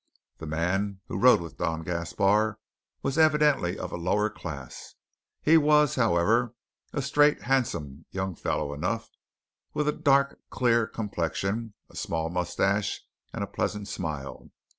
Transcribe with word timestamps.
The 0.39 0.47
man 0.47 1.01
who 1.09 1.19
rode 1.19 1.41
with 1.41 1.59
Don 1.59 1.83
Gaspar 1.83 2.57
was 3.03 3.19
evidently 3.19 3.77
of 3.77 3.91
a 3.91 3.97
lower 3.97 4.31
class. 4.31 4.95
He 5.43 5.57
was, 5.57 5.93
however, 5.93 6.55
a 6.91 7.03
straight 7.03 7.43
handsome 7.43 8.05
young 8.09 8.33
fellow 8.33 8.73
enough, 8.73 9.11
with 9.75 9.87
a 9.87 9.91
dark 9.91 10.39
clear 10.49 10.87
complexion, 10.87 11.75
a 11.87 11.95
small 11.95 12.31
moustache, 12.31 13.03
and 13.31 13.43
a 13.43 13.45
pleasant 13.47 13.87
smile. 13.87 14.49